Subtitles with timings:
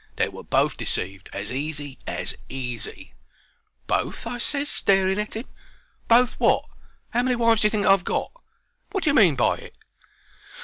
[0.15, 3.13] "They were both deceived as easy as easy."
[3.85, 5.45] "Both?" I ses, staring at 'im.
[6.07, 6.67] "Both wot?
[7.13, 8.31] 'Ow many wives d'ye think I've got?
[8.91, 9.75] Wot d'ye mean by it?"